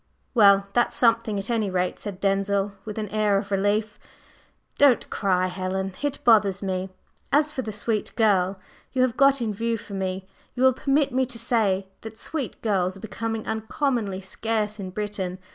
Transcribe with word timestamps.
"Well, 0.33 0.65
that's 0.73 0.95
something, 0.95 1.37
at 1.37 1.51
any 1.51 1.69
rate," 1.69 1.99
said 1.99 2.19
Denzil, 2.19 2.71
with 2.85 2.97
an 2.97 3.07
air 3.09 3.37
of 3.37 3.51
relief. 3.51 3.99
"Don't 4.79 5.07
cry, 5.11 5.45
Helen, 5.45 5.93
it 6.01 6.17
bothers 6.23 6.63
me. 6.63 6.89
As 7.31 7.51
for 7.51 7.61
the 7.61 7.71
'sweet 7.71 8.11
girl' 8.15 8.59
you 8.93 9.03
have 9.03 9.15
got 9.15 9.41
in 9.43 9.53
view 9.53 9.77
for 9.77 9.93
me, 9.93 10.27
you 10.55 10.63
will 10.63 10.73
permit 10.73 11.11
me 11.11 11.27
to 11.27 11.37
say 11.37 11.87
that 12.01 12.17
'sweet 12.17 12.59
girls' 12.63 12.97
are 12.97 13.01
becoming 13.01 13.45
uncommonly 13.45 14.21
scarce 14.21 14.79
in 14.79 14.89
Britain. 14.89 15.37